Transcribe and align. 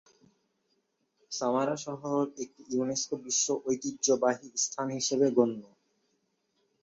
সামারা 1.31 1.75
শহর 1.85 2.21
একটি 2.43 2.61
ইউনেস্কো 2.69 3.15
বিশ্ব 3.25 3.47
ঐতিহ্যবাহী 3.65 4.47
স্থান 4.63 4.87
হিসেবে 4.97 5.27
গণ্য। 5.37 5.61